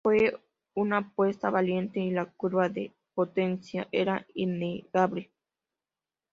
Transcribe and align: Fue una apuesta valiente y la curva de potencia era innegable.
Fue 0.03 0.35
una 0.73 0.97
apuesta 0.97 1.51
valiente 1.51 1.99
y 1.99 2.09
la 2.09 2.25
curva 2.25 2.69
de 2.69 2.91
potencia 3.13 3.87
era 3.91 4.25
innegable. 4.33 5.29